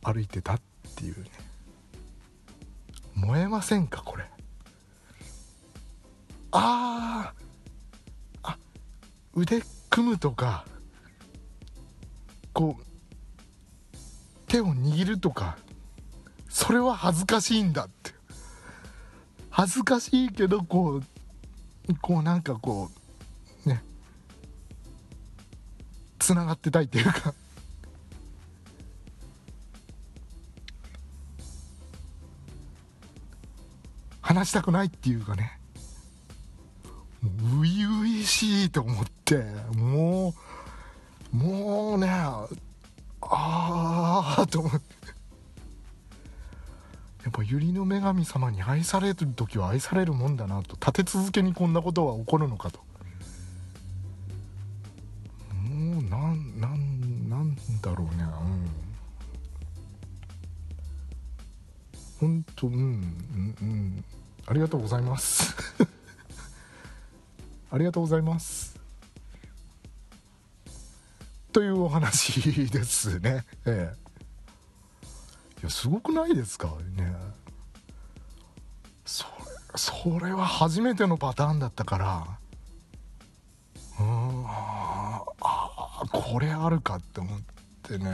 [0.00, 0.60] 歩いてたっ
[0.94, 1.30] ていうね。
[3.16, 4.24] 燃えませんかこれ。
[6.52, 7.32] あ
[8.44, 8.56] あ
[9.34, 10.64] 腕組むとか
[12.52, 12.84] こう
[14.46, 15.58] 手を握るとか
[16.48, 18.12] それは恥ずかしいんだって。
[19.50, 21.13] 恥ずかしいけどこう
[22.00, 22.90] こうなんかこ
[23.66, 23.82] うね
[26.18, 27.34] つながってたいっていうか。
[34.20, 35.58] 話したくないっていうかね。
[37.22, 39.44] 初々しいと思って
[39.76, 40.34] も
[41.32, 42.46] うもうねあ
[43.20, 45.03] あと思って。
[47.24, 50.74] やっぱ百合の女神様に愛される時は愛されるもんだなと。
[50.74, 52.80] 立て続けにこんなことは起こるのかと。
[55.54, 58.24] もうなんなんなんだろうね。
[62.20, 62.40] うん。
[62.44, 64.04] 本当うんうんうん。
[64.46, 65.56] ありがとうございます。
[67.72, 68.78] ありがとうございます。
[71.52, 73.46] というお話ですね。
[73.64, 74.03] ええ。
[75.64, 76.66] いやすごくないですか？
[76.94, 77.10] ね。
[79.06, 79.30] それ
[79.76, 82.26] それは初めてのパターンだったから。
[83.98, 87.40] うんああこれあるかって思っ
[87.82, 88.10] てね。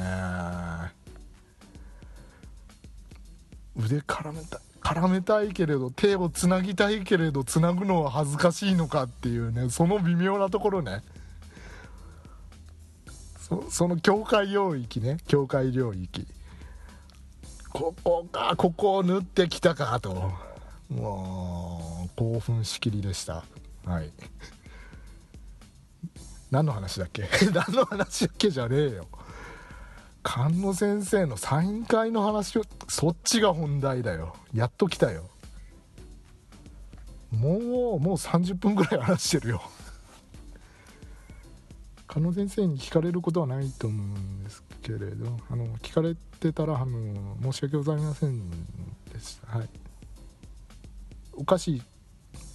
[3.77, 11.03] 腕絡めたい絡めたいけれど手をつなぎたいけれどつなぐのは恥ずかしいのかっていうねその微妙なところね。
[13.41, 16.29] そその境界領域ね境界領域。
[17.81, 20.33] ここかここを縫ってきたかと。
[20.91, 23.43] もう興奮しきりでした。
[23.87, 24.13] はい。
[26.51, 27.27] 何の話だっけ？
[27.55, 29.07] 何の話だっけじゃねえよ。
[30.27, 34.37] 菅野先生のサイン会の話をそっちが本題だよ。
[34.53, 35.31] やっと来たよ。
[37.31, 39.63] もうもう30分ぐらい話してるよ。
[42.13, 48.51] 菅野先生に聞かれることはないと思うんですけれどあの聞かれてたらあの申し訳ございません
[49.13, 49.69] でしたはい。
[51.35, 51.83] お菓子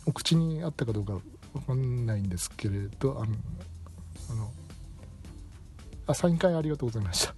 [0.06, 1.20] お口にあったかどうかわ
[1.68, 3.36] かんないんですけれどあの
[4.30, 4.52] あの
[6.08, 7.34] あサイン会ありがとうございました。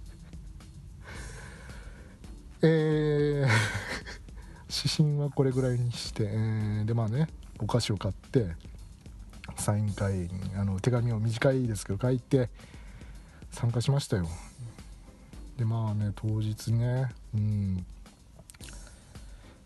[2.60, 3.48] えー、
[4.68, 7.28] 指針はこれぐらいにして、えー、でまあね
[7.60, 8.56] お菓子を買って
[9.56, 12.50] サイン会あの手紙を短いですけど書いて
[13.50, 14.28] 参加しましたよ。
[15.58, 17.86] でまあね当日ねうん。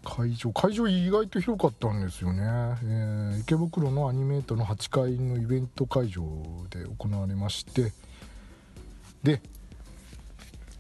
[0.05, 6.23] 会場会場意外と広かったんですよね、えー、池袋のアニメートの8階のイベント会場
[6.71, 7.93] で行われまして。
[9.23, 9.41] で、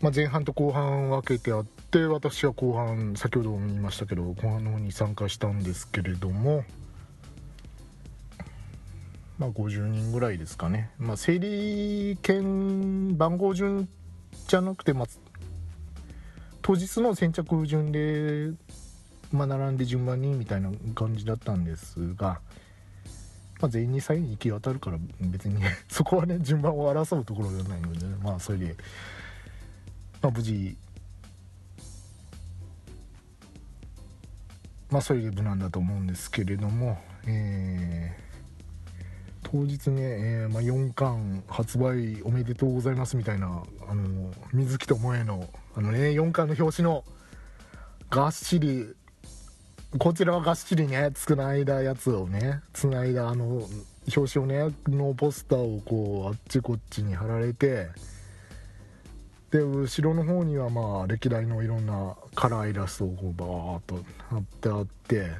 [0.01, 6.64] まあ、前半と後半分けてあって私は後半先ほども言いましたけど後半の方に参加したんですけれども。
[9.38, 10.90] まあ50人ぐらいですかね。
[10.98, 13.88] まあ整理券番号順
[14.53, 15.07] じゃなくて、まあ、
[16.61, 18.51] 当日の先着順で
[19.33, 22.43] まあ、並んで順番にみたいな感じだったんですが、
[23.62, 25.57] まあ、全員にサインに行き渡るから別に、
[25.88, 28.77] そこはね順番を争うところではないので、ね、まあそれで、
[30.21, 30.77] まあ、無事
[34.91, 38.32] まあそれで無難だと思うんですけれども、えー、
[39.53, 47.05] 当日ね、えーまあ、4巻発売おめでとうございますみたいなあの水木智恵のあの、ね、4巻の表紙の
[48.09, 48.87] がっしり
[49.99, 53.69] こちらはがっしりねつないだやつをねつないだあの
[54.17, 57.88] 表紙をねのポスターをこうあっちこっちに貼られて
[59.51, 65.31] で後ろの方にはまあ歴代のいろんなカラーイラストをこうバーッと貼ってあって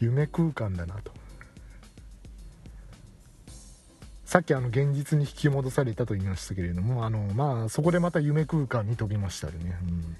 [0.00, 1.23] 夢空間だなと。
[4.34, 10.16] さっきあの現実に引き戻されたと言いましたけれどもあのまあそこでまた夢空間に飛びましたよね、うん。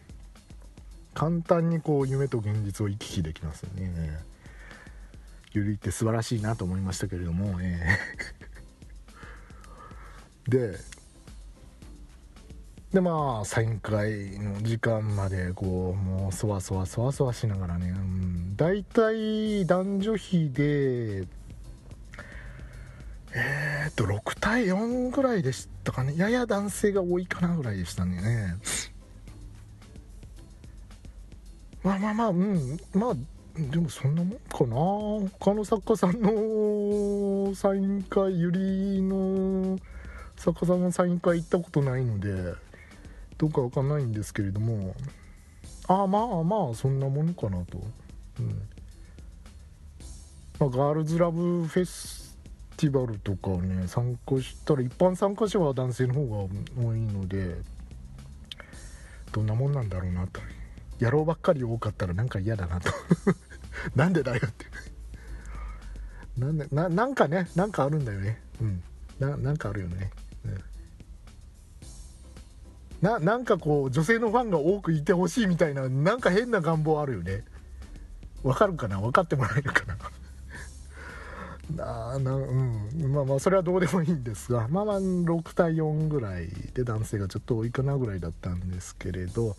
[1.15, 4.21] 簡単にこう夢と現実を行き来できますよね。
[5.53, 10.79] ゆりって素晴らしいなと思いましたけれども、えー、 で
[12.93, 21.27] でまあサイン会の時間までこうもうそわそわそわそわしながらね、うん、大体男女比で、
[23.95, 26.15] っと6対4ぐらいでしたかね。
[26.17, 28.57] やや男性が多いかなぐらいでしたね。
[31.85, 32.81] まあまあまあうん。
[32.93, 33.15] まあ
[33.57, 35.31] でもそんなもんかな。
[35.39, 39.79] 他の作家さんのサイン会ゆりの
[40.37, 42.55] 作家さんのサイン会行ったことないので
[43.39, 44.95] どうかわかんないんですけれども。
[45.87, 47.79] ああまあまあそんなものかなと、
[48.41, 48.49] うん。
[50.59, 52.24] まあ、ガールズラブフェス
[52.85, 56.37] ティバルとかね参加したら一般参加者は男性の方が
[56.83, 57.57] 多いので
[59.33, 60.41] どんなもんなんだろうなと。
[61.01, 62.91] 野郎ばっかり多かったらなんか嫌だなと。
[63.97, 64.67] なんでだよって。
[66.39, 68.41] なんでななんかねなんかあるんだよね。
[68.61, 68.83] うん。
[69.19, 70.11] ななんかあるよね、
[70.45, 70.61] うん。
[73.01, 77.45] ななんかこう女性のファンが多くいてほしいみたいななんか変な願望あるよね。
[78.43, 79.01] わかるかな？
[79.01, 79.97] 分かってもらえるかな？
[81.75, 83.13] ななうん。
[83.13, 89.57] まあまあそれはどうでもいいんですがまあまあ6対4ぐらいで男性がちょっと多いかなぐらいだったんですけれど。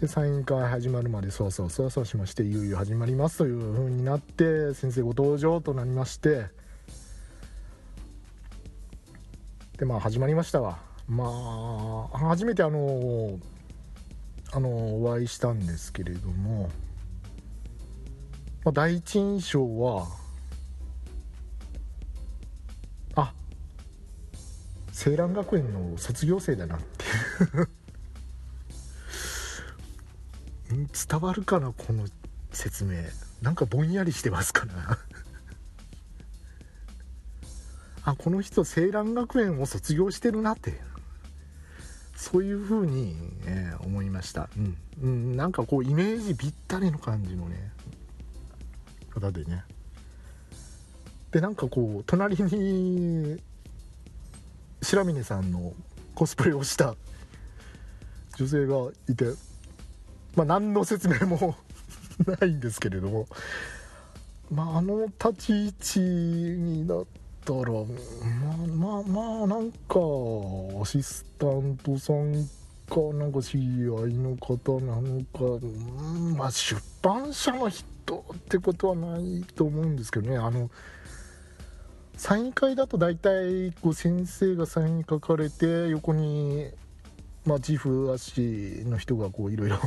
[0.00, 6.46] でサイン会始まるまでそうそうそうそうしましていよいよ始まりますという風になって先生ご登場となりまして。
[9.78, 10.78] でまあ始まりましたわ。
[11.08, 11.24] ま
[12.12, 13.38] あ初めてあの
[14.52, 16.68] あのお会いしたんですけれども、
[18.64, 20.06] まあ、第一印象は
[24.92, 27.04] 青蘭学園の卒業生だなって
[27.54, 27.68] いう。
[31.08, 32.06] 伝わるかなこの
[32.52, 33.02] 説明。
[33.40, 34.98] なんかぼんやりしてますかな。
[38.04, 40.80] あこの人青蘭学園を卒業してるなって。
[42.14, 43.16] そういう風に、
[43.46, 44.76] えー、思いました、うん。
[45.02, 47.72] うん、なんかこうイメージぴったりの感じのね。
[49.12, 49.64] 方でね。
[51.32, 53.40] でなんかこう隣に
[54.82, 55.72] 白峰さんの
[56.14, 56.94] コスプレをした
[58.36, 58.76] 女性が
[59.08, 59.24] いて
[60.34, 61.56] まあ何の説明も
[62.40, 63.26] ないんですけれども
[64.50, 67.04] まああの立ち位置になっ
[67.44, 69.98] たらまあまあまあなんか
[70.80, 72.48] アシスタントさん
[72.92, 77.86] かなんか知り合いの方なのか、うん、まあ出版社の人
[78.34, 80.36] ってことはないと思うんですけどね。
[80.36, 80.70] あの
[82.22, 86.70] サイン会だと大体こう先生がサイン書かれて横に、
[87.44, 89.80] まあ、チーフ足の人がこういろいろ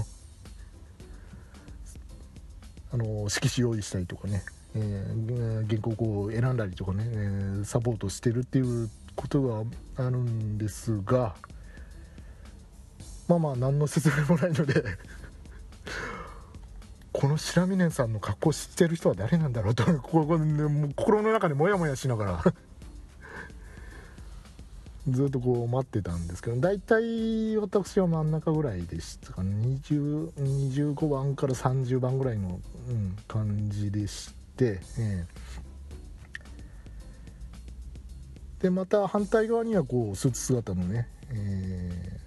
[2.92, 4.44] あの色紙用意したりとかね、
[4.76, 9.64] えー、原稿を選んだりとかね、えー、サポートしてるっていうことが
[10.06, 11.36] あるんですが
[13.30, 14.84] まあまあ何の説明もないので
[17.16, 22.44] この白峰さんの格好知ってる人は誰なんだろうと、 心の中でモヤモヤしながら。
[25.08, 29.78] ずっとこう待ってたんですけど大体私は真ん中ぐらいでしたかね。
[29.86, 32.60] 25番から30番ぐらいの、
[32.90, 42.20] うん、感じでして、えー、でまた反対側にはこうスーツ姿のね、え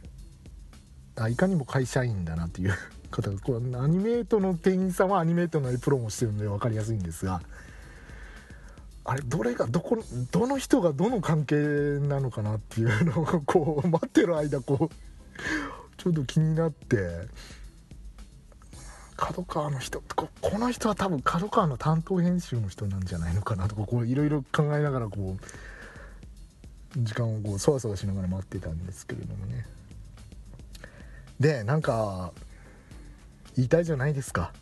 [1.16, 2.74] ー、あいかにも会社員だなっていう。
[3.10, 7.40] 方がこれアニメートの店員さんはアニメートのプロもしてるんで分かりやすいんですが
[9.04, 9.98] あれどれがどこ
[10.30, 14.94] どの人がどの関係なのかなっていうのをこう待ってる間こう
[15.96, 16.98] ちょっと気になって
[19.16, 29.66] 角川の人ここの人は多分角川の担当編集の人なんじゃないのかなとかこういろいろ考えながらこう時間をこうそわそわしながら待ってたんですけれどもね。
[31.40, 32.32] でなんか
[33.58, 34.52] 言いたいじゃないですか。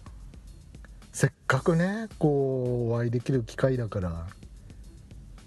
[1.12, 4.26] せっかくねこうお会いできる機会だから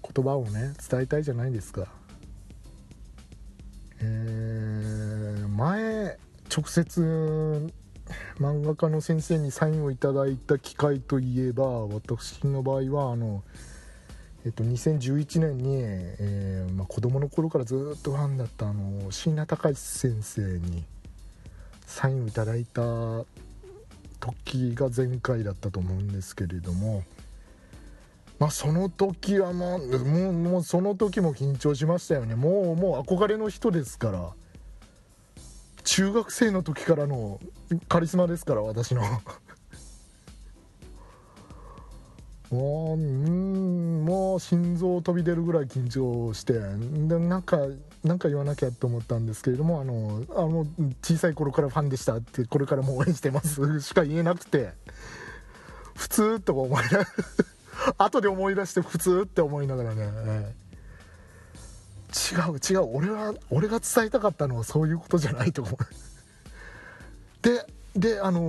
[0.04, 1.88] 言葉をね伝えたいじゃないですか。
[4.02, 6.20] えー、前
[6.56, 7.72] 直接
[8.40, 13.44] 漫画家の先生にサインをいただいた機会といえば私の場合はあの
[14.46, 20.86] えっと、2011年に、えーまあ、子供の頃からずっとファンだったあの椎名隆先生に
[21.90, 22.82] サインをいただいた
[24.20, 27.04] 時が前回だったと思うんですけれども
[28.38, 32.36] まあその時はまあもうもうその時も緊張しましたよね。
[32.36, 34.30] もうもう憧れの人ですから
[35.84, 37.42] 中学生の時からの
[37.90, 39.02] カリスマですから私の。
[42.50, 47.60] もううんもう心臓飛び出るぐらい緊張してでなんか
[48.04, 50.66] なんか言わなきゃと思ったんですけれどもあのあの
[51.02, 54.74] 小さい頃からファンでしたってこれからも応援してます しか言えなくて
[55.96, 57.06] 普通とか思いながら
[57.98, 60.56] 後で思い出して普通って思いながらね、
[62.10, 65.76] 違う違う俺は俺が伝えたかったのはそういうことじゃないと思う。
[67.42, 68.40] でであの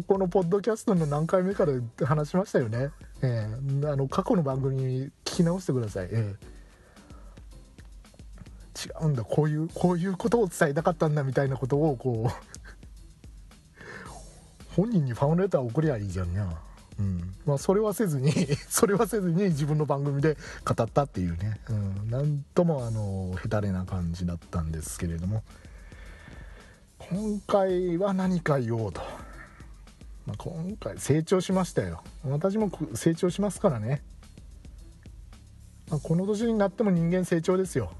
[0.00, 2.90] ーこのポッドキャストの何回目かで話しましたよね、
[3.22, 3.48] え
[3.82, 3.86] え。
[3.86, 6.57] あの過去の番組聞き直してください、ええ。
[8.84, 12.32] 違うんだこういうこういうことを伝えたかったんだみたいなことをこう
[14.74, 16.40] 本人にファンレター送りゃいいじゃんね
[16.98, 17.34] うん。
[17.46, 18.32] まあ、それはせずに
[18.68, 25.42] それはせずに自分の番組で語ったっていうね、うん、なんともあのへたれな感じだったんですけれども。
[26.98, 29.00] 今回は何か言おうと、
[30.26, 32.02] まあ、今回成長しましたよ。
[32.24, 34.02] 私も成長しますからね、
[35.88, 37.92] ま、この年になっても人間成長ですよ、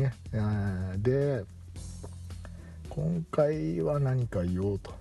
[0.00, 0.12] ね、
[0.98, 1.44] で
[2.88, 4.92] 今回は何か言おうと。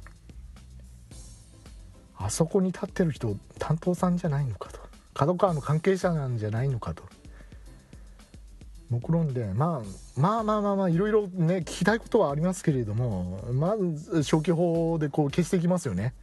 [2.17, 4.79] あそこに立ってる人担当さんじゃないのかと。
[5.13, 7.03] 角川の関係者なんじゃないのかと。
[8.89, 16.13] 目論んで、まあ、まあまあまあまあいろいろね聞きたいことはありますけれどもまず消去法でこう消していきますよね。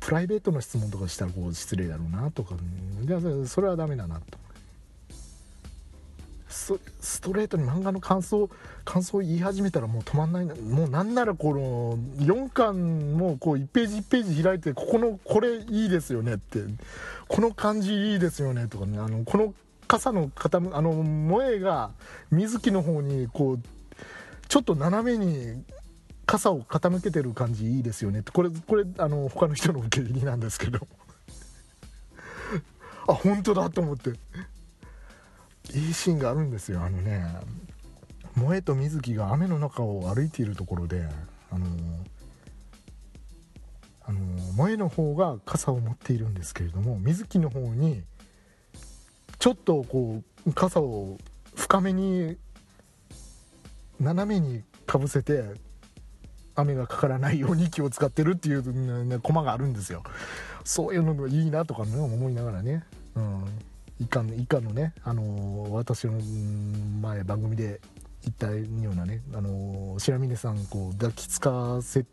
[0.00, 2.54] プライベートの質問とかしたらこう失礼だろうなとか。
[3.02, 4.38] じゃあそれはダメだなと。
[6.56, 8.48] ストレートに漫画の感想
[8.84, 16.60] 感想を言い始めたらもう止まんないもうなんならこの4巻もこう1ページ1ページ開いてここのこれいいですよねって。
[17.28, 18.98] この感じいいですよねとかね。
[18.98, 19.54] あのこの
[19.88, 21.90] 傘の傾あの萌えが
[22.30, 23.60] 水木の方にこう
[24.48, 25.62] ちょっと斜めに
[26.24, 28.32] 傘を傾けてる感じいいですよねって。
[28.32, 30.86] これこれあの他の人の受け入れなんですけど。
[33.08, 34.12] あ本当だと思って。
[35.74, 36.82] いいシーンがあるんですよ。
[36.82, 37.24] あのね
[38.34, 41.08] 萌えと水木が雨の中を歩いているところで
[41.50, 41.66] あの
[44.04, 44.20] あの
[44.52, 48.02] 萌えの方が傘を持っているんですけれども水木の方に
[49.38, 51.18] ちょっとこう傘を
[51.54, 52.36] 深めに
[53.98, 55.44] 斜めにかぶせて
[56.54, 60.02] 雨がかからないように気を使ってるっていう、ね、コマがあるんですよ。
[60.64, 63.44] そういうのがいいなとかね思いながらね、うん、
[64.00, 66.12] 以下の以下のね、あの私の
[67.00, 67.80] 前番組で
[68.22, 72.04] 言ったようなね、あの白峰さんこう抱きつかせ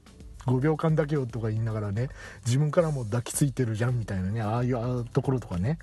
[0.45, 2.09] 5秒間だけよとか言いながらね
[2.45, 5.79] 自分からも抱きついてるじゃんみたいなねああいうところとかね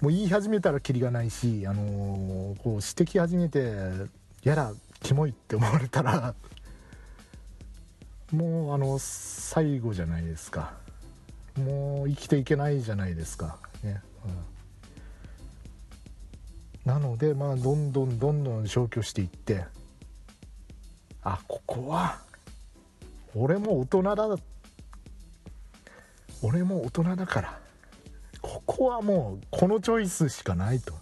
[0.00, 3.72] もう言い始めたらキリがないし、あのーこう指摘始めて
[4.42, 4.72] やら
[5.02, 6.34] キモいって思われたら
[8.32, 10.74] もうあの最後じゃないですか。
[11.56, 13.58] もう生きていけないじゃないですか。
[13.82, 14.32] ね、うん、
[16.88, 19.66] なのでまあどんどんどんどん消去していって。
[21.22, 22.18] あここは
[23.34, 24.26] 俺も大人だ。
[26.40, 27.58] 俺も大人だから。
[28.40, 30.94] ここはもうこのチョイスしかないと。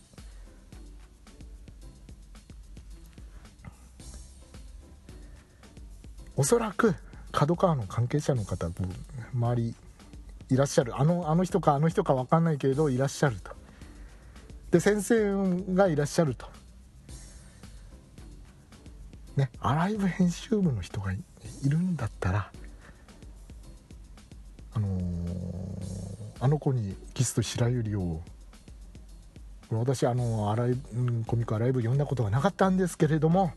[6.35, 6.97] おそらく
[7.31, 8.69] 角川の関係者の方
[9.33, 9.77] 周り
[10.49, 11.01] いらっしゃる。
[11.01, 13.56] あのあの人かあの人か分かんないけれどいらっしゃると。
[14.77, 16.47] で先生がいらっしゃると。
[19.37, 21.19] ねアライブ編集部の人がい
[21.67, 22.51] るんだったら
[24.75, 25.01] あのー
[26.39, 28.23] あの子にキスと白百合を
[29.71, 33.53] 私あのアライブコミックアライブ読んだことがなかったんですけれども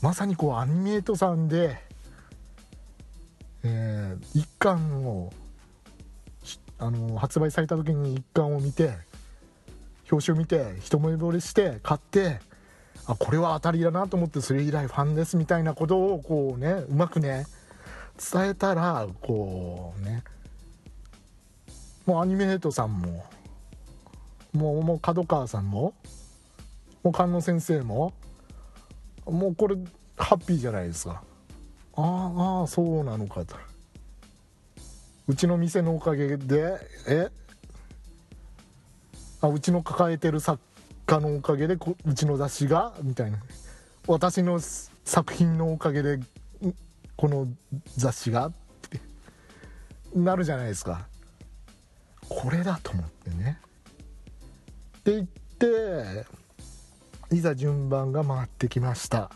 [0.00, 1.78] まさにこうアニメートさんで、
[3.62, 5.30] えー一巻を
[6.78, 9.07] あの発売された時に一巻を見て
[10.10, 12.40] 表紙を見て一目惚れして買って
[13.06, 17.46] あこれは当たりだなと思ってそれ以来ファンですみたいなことをこうねうまくね
[18.32, 20.24] 伝えたらこうね
[22.06, 23.24] もうアニメートさんも
[24.52, 25.94] もうもう角川さんも
[27.02, 28.12] もう菅野先生も
[29.26, 29.76] もうこれ
[30.16, 31.22] ハッピーじゃないですか。
[31.94, 33.56] ああそうなのかと。
[35.26, 37.28] うちの店のおかげでえ
[39.40, 40.60] あうちの抱えてる作
[41.06, 43.38] 家のおかげでこうちの雑誌がみたいな。
[44.06, 44.60] 私の
[45.04, 46.18] 作品のおかげで
[47.16, 47.46] この
[47.96, 48.52] 雑誌がっ
[48.90, 49.00] て。
[50.14, 51.06] なるじゃないですか。
[52.28, 53.58] これだと思ってね。
[54.98, 56.26] って言って
[57.34, 59.30] いざ順番が回ってきました。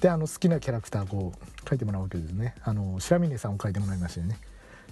[0.00, 2.54] であの好きなキャラクターこう書いてもらうわけですね。
[2.62, 4.38] あの白峰さんを書いてもらいましたよね。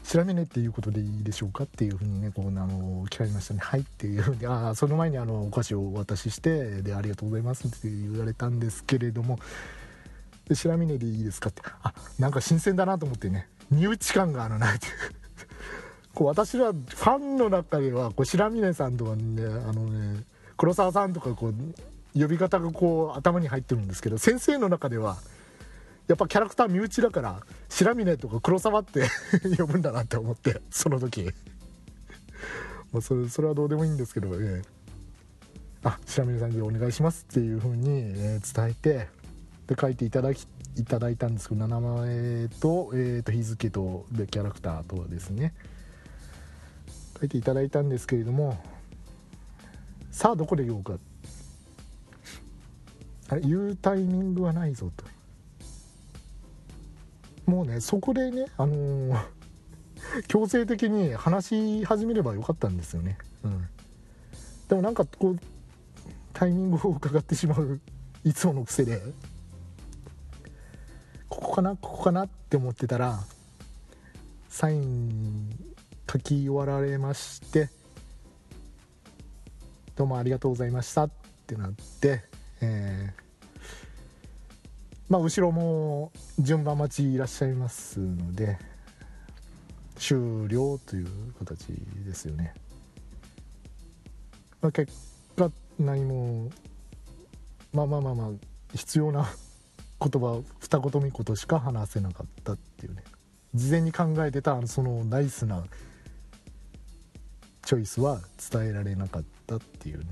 [0.05, 3.61] 白峰っていうことでいいでしょうかっていうふうにねこうあの聞かれましたね。
[3.63, 4.47] はいっていうふうに。
[4.47, 9.39] ああその前にあのお菓子をお渡ししてでありがとうございますって言われたんですけれども。
[10.47, 11.63] で白峰でいいですかって。
[11.83, 13.49] あなんか新鮮だなと思ってね。
[13.71, 14.87] 身内感があるなって
[16.15, 20.25] こう私はファンの中ではこう白峰さんとかねあのね
[20.57, 21.55] 黒沢さんとかこう
[22.21, 25.17] 呼び方がこう頭に入ってるんですけど先生の中では
[26.07, 29.09] やっぱキャラクター身内だから白峰とか黒沢って
[29.57, 31.31] 呼ぶんだなって思ってその時。
[32.93, 34.63] まあそれそれはどうでもいいんですけどね
[35.83, 39.09] あ白峰さんでお願いしますっていう風に、え、伝えて
[39.67, 40.47] で書いていただき
[40.77, 45.55] いただいたんですけど名前と,、えー、と日付とでキャラクターとですね。
[47.21, 48.61] 書いていただいたんですけれども
[50.11, 50.99] さあどこで言おうか。
[53.29, 55.14] あれ言うタイミングはないぞと。
[57.47, 59.23] もうねそこでねあのー、
[60.29, 63.19] 強制的に話し始めればよかったんですよね。
[63.43, 63.69] うん。
[64.69, 65.39] でもなんかこう
[66.33, 67.81] タイミングを伺ってしまう
[68.25, 69.01] いつもの癖で。
[71.35, 73.19] ここかなここかなって思ってたら
[74.49, 75.51] サイン
[76.11, 77.71] 書き終わられまして
[79.97, 81.11] どうもありがとうございましたっ
[81.47, 82.23] てなって、
[82.61, 83.24] えー、
[85.15, 86.11] まあ後ろも
[86.41, 88.59] 順番待ちいらっしゃいますので
[89.95, 91.07] 終了という
[91.39, 91.67] 形
[92.05, 92.53] ですよね、
[94.61, 94.93] まあ、結
[95.37, 96.51] 果何も
[97.73, 98.29] まあまあまあまあ
[98.73, 99.29] 必要な
[100.01, 103.05] 言葉二言三言しか話せなかったっていうね。
[103.55, 105.63] 事前に考えてたそのナイスな
[107.65, 108.19] チョイスは
[108.51, 110.07] 伝えられなかったっていうね、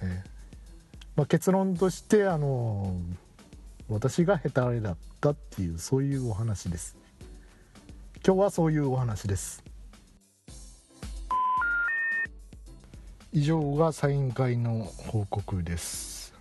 [0.00, 0.30] えー
[1.14, 2.98] まあ、結論としてあの
[3.88, 6.96] 私が下手だったっていうそういうお話です。
[8.26, 9.62] 今日はそういうお話です。
[13.32, 16.34] 以上がサイン会の報告です。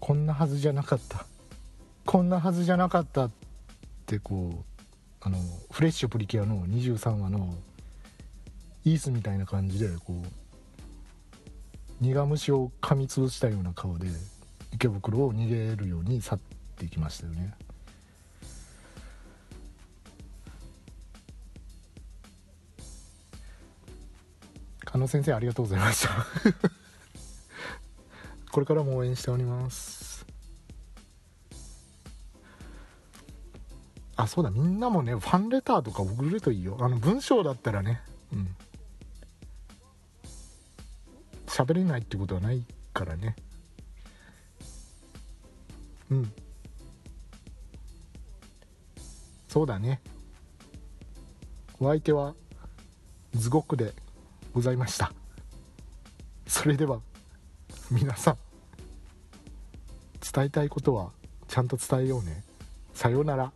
[0.00, 1.26] こんなはずじゃなかった。
[2.06, 3.30] こんなはずじゃなかったっ
[4.06, 4.64] てこう
[5.20, 5.38] あの
[5.70, 7.54] フレッシュプリキュアの23話の
[8.84, 14.08] イースみたいな感じでこう苦虫を噛みつぶしたような顔で
[14.72, 16.40] 池袋を逃げるように去っ
[16.76, 17.54] ていきましたよね。
[24.84, 26.10] 加納先生ありがとうございました。
[28.52, 30.26] これからも応援しております。
[34.16, 36.76] あそうだみんなもねファンレターとか送るといいよ。
[36.80, 38.02] あの文章だったらね。
[38.32, 38.54] うん。
[41.46, 43.36] 喋れないってことはないからね。
[46.12, 46.32] うん。
[49.48, 50.02] そうだね。
[51.80, 52.34] お相手は
[53.34, 53.94] ズゴクで
[54.52, 55.12] ございました。
[56.46, 57.00] それでは
[57.90, 58.38] 皆さん
[60.20, 61.12] 伝えたいことは
[61.48, 62.44] ちゃんと伝えようね。
[62.92, 63.52] さようなら。